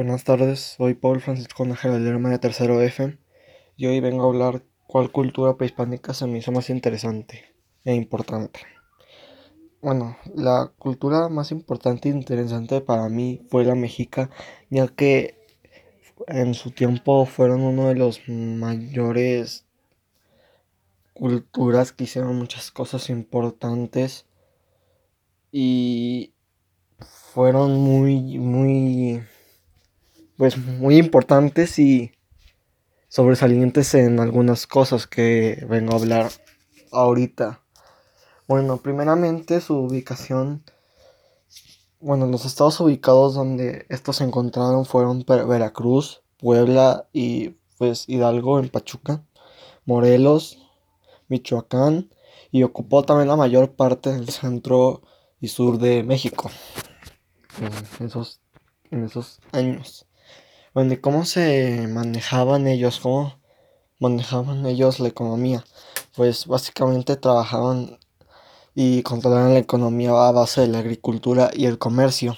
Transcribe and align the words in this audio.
Buenas 0.00 0.24
tardes, 0.24 0.60
soy 0.78 0.94
Paul 0.94 1.20
Francisco 1.20 1.62
Nájera 1.66 1.98
Lerma 1.98 2.30
de 2.30 2.38
Tercero 2.38 2.80
F 2.80 3.18
y 3.76 3.86
hoy 3.86 4.00
vengo 4.00 4.24
a 4.24 4.28
hablar 4.28 4.62
cuál 4.86 5.12
cultura 5.12 5.58
prehispánica 5.58 6.14
se 6.14 6.26
me 6.26 6.38
hizo 6.38 6.52
más 6.52 6.70
interesante 6.70 7.54
e 7.84 7.94
importante. 7.94 8.60
Bueno, 9.82 10.16
la 10.34 10.72
cultura 10.78 11.28
más 11.28 11.52
importante 11.52 12.08
e 12.08 12.12
interesante 12.12 12.80
para 12.80 13.10
mí 13.10 13.42
fue 13.50 13.66
la 13.66 13.74
mexica, 13.74 14.30
ya 14.70 14.88
que 14.88 15.34
en 16.28 16.54
su 16.54 16.70
tiempo 16.70 17.26
fueron 17.26 17.60
uno 17.60 17.88
de 17.88 17.96
los 17.96 18.26
mayores 18.26 19.66
culturas 21.12 21.92
que 21.92 22.04
hicieron 22.04 22.38
muchas 22.38 22.70
cosas 22.70 23.10
importantes 23.10 24.24
y 25.52 26.32
fueron 27.00 27.78
muy, 27.78 28.38
muy 28.38 29.22
pues 30.40 30.56
muy 30.56 30.96
importantes 30.96 31.78
y 31.78 32.12
sobresalientes 33.08 33.92
en 33.92 34.20
algunas 34.20 34.66
cosas 34.66 35.06
que 35.06 35.66
vengo 35.68 35.92
a 35.92 35.96
hablar 35.96 36.30
ahorita. 36.92 37.60
Bueno, 38.48 38.78
primeramente 38.78 39.60
su 39.60 39.76
ubicación, 39.76 40.64
bueno, 42.00 42.24
los 42.24 42.46
estados 42.46 42.80
ubicados 42.80 43.34
donde 43.34 43.84
estos 43.90 44.16
se 44.16 44.24
encontraron 44.24 44.86
fueron 44.86 45.26
Veracruz, 45.26 46.22
Puebla 46.38 47.06
y 47.12 47.56
pues 47.76 48.08
Hidalgo 48.08 48.60
en 48.60 48.70
Pachuca, 48.70 49.22
Morelos, 49.84 50.56
Michoacán 51.28 52.08
y 52.50 52.62
ocupó 52.62 53.02
también 53.02 53.28
la 53.28 53.36
mayor 53.36 53.72
parte 53.72 54.10
del 54.10 54.30
centro 54.30 55.02
y 55.38 55.48
sur 55.48 55.76
de 55.76 56.02
México 56.02 56.50
en 57.60 58.06
esos, 58.06 58.40
en 58.90 59.04
esos 59.04 59.38
años. 59.52 60.06
Bueno, 60.72 60.94
cómo 61.00 61.24
se 61.24 61.88
manejaban 61.88 62.68
ellos? 62.68 63.00
¿Cómo 63.00 63.40
manejaban 63.98 64.64
ellos 64.66 65.00
la 65.00 65.08
economía? 65.08 65.64
Pues 66.14 66.46
básicamente 66.46 67.16
trabajaban 67.16 67.98
y 68.74 69.02
controlaban 69.02 69.54
la 69.54 69.58
economía 69.58 70.10
a 70.10 70.30
base 70.30 70.60
de 70.60 70.68
la 70.68 70.78
agricultura 70.78 71.50
y 71.52 71.66
el 71.66 71.78
comercio. 71.78 72.36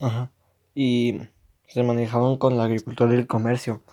Ajá. 0.00 0.32
Y 0.74 1.20
se 1.68 1.84
manejaban 1.84 2.36
con 2.36 2.56
la 2.56 2.64
agricultura 2.64 3.14
y 3.14 3.18
el 3.18 3.28
comercio. 3.28 3.84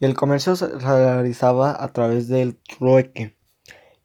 Y 0.00 0.04
el 0.04 0.14
comercio 0.14 0.54
se 0.54 0.68
realizaba 0.68 1.82
a 1.82 1.94
través 1.94 2.28
del 2.28 2.58
trueque. 2.58 3.38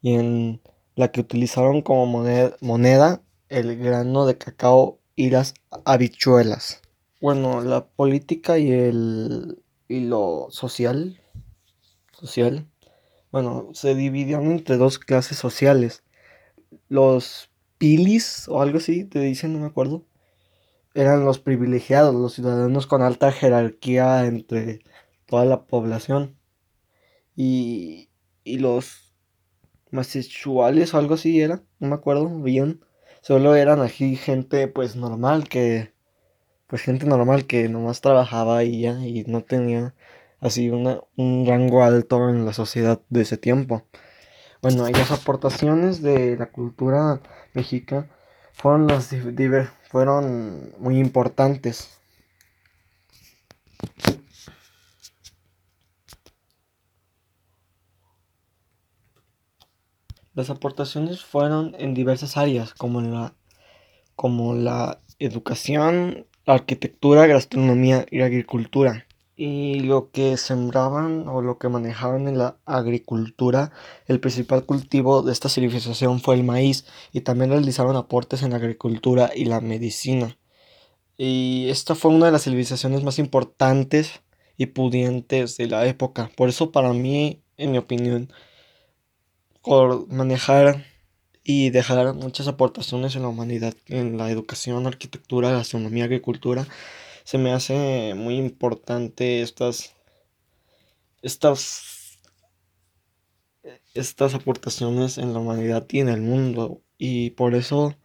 Y 0.00 0.14
en 0.14 0.62
la 0.96 1.12
que 1.12 1.20
utilizaron 1.20 1.82
como 1.82 2.06
moneda, 2.06 2.56
moneda 2.62 3.22
el 3.50 3.76
grano 3.76 4.24
de 4.24 4.38
cacao 4.38 5.01
y 5.16 5.30
las 5.30 5.54
habichuelas. 5.84 6.80
Bueno, 7.20 7.60
la 7.60 7.86
política 7.86 8.58
y 8.58 8.70
el 8.70 9.62
y 9.88 10.00
lo 10.00 10.48
social 10.50 11.20
social 12.12 12.66
bueno, 13.32 13.70
se 13.72 13.94
dividieron 13.94 14.52
entre 14.52 14.76
dos 14.76 14.98
clases 14.98 15.38
sociales. 15.38 16.04
Los 16.88 17.50
pilis 17.78 18.46
o 18.48 18.60
algo 18.60 18.78
así, 18.78 19.04
te 19.04 19.20
dicen, 19.20 19.54
no 19.54 19.60
me 19.60 19.66
acuerdo. 19.66 20.04
Eran 20.94 21.24
los 21.24 21.38
privilegiados, 21.38 22.14
los 22.14 22.34
ciudadanos 22.34 22.86
con 22.86 23.02
alta 23.02 23.32
jerarquía 23.32 24.26
entre 24.26 24.80
toda 25.26 25.46
la 25.46 25.64
población. 25.64 26.36
Y, 27.34 28.10
y 28.44 28.58
los 28.58 29.14
masexuales 29.90 30.92
o 30.94 30.98
algo 30.98 31.14
así 31.14 31.40
era, 31.40 31.62
no 31.80 31.88
me 31.88 31.94
acuerdo 31.94 32.28
bien 32.42 32.84
solo 33.22 33.54
eran 33.54 33.80
aquí 33.80 34.16
gente 34.16 34.68
pues 34.68 34.94
normal 34.96 35.48
que 35.48 35.92
pues 36.66 36.82
gente 36.82 37.06
normal 37.06 37.46
que 37.46 37.68
nomás 37.68 38.00
trabajaba 38.02 38.64
y 38.64 38.82
ya 38.82 39.06
y 39.06 39.24
no 39.24 39.42
tenía 39.42 39.94
así 40.40 40.70
una, 40.70 41.00
un 41.16 41.46
rango 41.46 41.82
alto 41.82 42.28
en 42.28 42.44
la 42.44 42.52
sociedad 42.52 43.00
de 43.08 43.22
ese 43.22 43.38
tiempo. 43.38 43.84
Bueno, 44.60 44.88
y 44.88 44.92
las 44.92 45.10
aportaciones 45.10 46.02
de 46.02 46.36
la 46.36 46.46
cultura 46.46 47.20
mexica 47.54 48.08
fueron 48.52 48.86
las 48.86 49.10
fueron 49.90 50.72
muy 50.78 50.98
importantes. 50.98 51.98
Las 60.34 60.48
aportaciones 60.48 61.22
fueron 61.22 61.74
en 61.78 61.92
diversas 61.92 62.38
áreas, 62.38 62.72
como 62.72 63.02
la, 63.02 63.34
como 64.16 64.54
la 64.54 65.00
educación, 65.18 66.26
la 66.46 66.54
arquitectura, 66.54 67.26
gastronomía 67.26 68.06
y 68.10 68.22
agricultura. 68.22 69.06
Y 69.36 69.80
lo 69.80 70.10
que 70.10 70.36
sembraban 70.36 71.28
o 71.28 71.42
lo 71.42 71.58
que 71.58 71.68
manejaban 71.68 72.28
en 72.28 72.38
la 72.38 72.56
agricultura, 72.64 73.72
el 74.06 74.20
principal 74.20 74.64
cultivo 74.64 75.22
de 75.22 75.32
esta 75.32 75.48
civilización 75.50 76.20
fue 76.20 76.36
el 76.36 76.44
maíz 76.44 76.86
y 77.12 77.22
también 77.22 77.50
realizaron 77.50 77.96
aportes 77.96 78.42
en 78.42 78.50
la 78.50 78.56
agricultura 78.56 79.30
y 79.34 79.44
la 79.44 79.60
medicina. 79.60 80.38
Y 81.18 81.66
esta 81.68 81.94
fue 81.94 82.10
una 82.10 82.26
de 82.26 82.32
las 82.32 82.44
civilizaciones 82.44 83.04
más 83.04 83.18
importantes 83.18 84.22
y 84.56 84.66
pudientes 84.66 85.56
de 85.56 85.66
la 85.66 85.86
época. 85.86 86.30
Por 86.36 86.48
eso 86.48 86.72
para 86.72 86.92
mí, 86.92 87.42
en 87.56 87.72
mi 87.72 87.78
opinión, 87.78 88.32
por 89.62 90.08
manejar 90.08 90.84
y 91.44 91.70
dejar 91.70 92.14
muchas 92.14 92.48
aportaciones 92.48 93.16
en 93.16 93.22
la 93.22 93.28
humanidad, 93.28 93.74
en 93.86 94.16
la 94.16 94.30
educación, 94.30 94.86
arquitectura, 94.86 95.50
gastronomía, 95.50 96.04
agricultura. 96.04 96.66
Se 97.24 97.38
me 97.38 97.52
hace 97.52 98.14
muy 98.14 98.36
importante 98.36 99.42
estas, 99.42 99.94
estas, 101.22 102.18
estas 103.94 104.34
aportaciones 104.34 105.18
en 105.18 105.32
la 105.32 105.40
humanidad 105.40 105.86
y 105.90 106.00
en 106.00 106.08
el 106.08 106.20
mundo. 106.20 106.82
Y 106.98 107.30
por 107.30 107.54
eso 107.54 107.96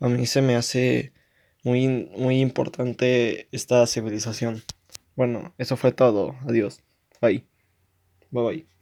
a 0.00 0.08
mí 0.08 0.26
se 0.26 0.42
me 0.42 0.56
hace 0.56 1.12
muy, 1.62 1.88
muy 2.16 2.40
importante 2.40 3.48
esta 3.52 3.86
civilización. 3.86 4.62
Bueno, 5.14 5.54
eso 5.58 5.76
fue 5.76 5.92
todo. 5.92 6.36
Adiós. 6.48 6.80
Bye. 7.20 7.44
Bye 8.30 8.42
bye. 8.42 8.79